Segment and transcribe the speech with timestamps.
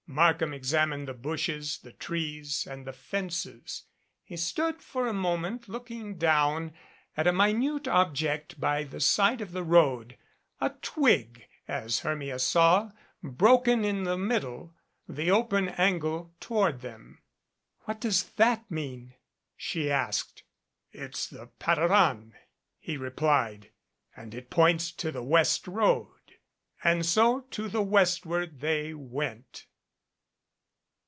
[0.13, 3.83] Markham examined the bushes, the trees, and the fences.
[4.25, 6.73] He stood for a moment looking down
[7.15, 10.17] at a 138 VAGAEONDIA minute object by the side of the road,
[10.59, 12.91] a twig, as Hermia saw,
[13.23, 14.75] broken in the middle,
[15.07, 17.21] the open angle toward them.
[17.85, 19.13] "What does that mean?"
[19.55, 20.43] she asked.
[20.91, 22.33] "It's the patteran,"
[22.77, 23.71] he replied,
[24.17, 26.35] "and it points to the west road.
[26.83, 29.67] And so to the westward they went.